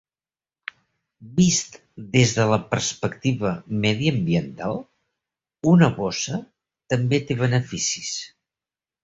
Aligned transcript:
Vist 1.39 1.75
des 2.15 2.33
de 2.37 2.45
la 2.51 2.57
perspectiva 2.71 3.51
mediambiental, 3.83 4.81
una 5.75 5.91
bossa 6.01 6.41
també 6.95 7.23
té 7.29 7.39
beneficis. 7.45 8.11